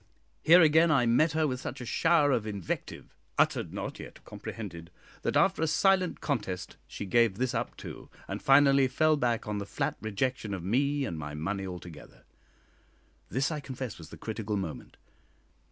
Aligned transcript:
Here 0.41 0.61
again 0.63 0.89
I 0.89 1.05
met 1.05 1.33
her 1.33 1.45
with 1.45 1.59
such 1.61 1.79
a 1.79 1.85
shower 1.85 2.31
of 2.31 2.47
invective, 2.47 3.15
"uttered 3.37 3.71
not, 3.71 3.99
yet 3.99 4.25
comprehended," 4.25 4.89
that 5.21 5.37
after 5.37 5.61
a 5.61 5.67
silent 5.67 6.21
contest 6.21 6.75
she 6.87 7.05
gave 7.05 7.37
this 7.37 7.53
up 7.53 7.77
too, 7.77 8.09
and 8.27 8.41
finally 8.41 8.87
fell 8.87 9.15
back 9.15 9.47
on 9.47 9.59
the 9.59 9.65
flat 9.67 9.97
rejection 10.01 10.55
of 10.55 10.63
me 10.63 11.05
and 11.05 11.19
my 11.19 11.35
money 11.35 11.67
altogether. 11.67 12.23
This, 13.29 13.51
I 13.51 13.59
confess, 13.59 13.99
was 13.99 14.09
the 14.09 14.17
critical 14.17 14.57
moment. 14.57 14.97